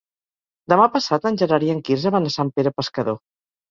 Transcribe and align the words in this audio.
Demà 0.73 0.87
passat 0.95 1.29
en 1.33 1.39
Gerard 1.43 1.69
i 1.69 1.71
en 1.77 1.87
Quirze 1.91 2.17
van 2.19 2.29
a 2.29 2.37
Sant 2.41 2.55
Pere 2.59 2.77
Pescador. 2.81 3.27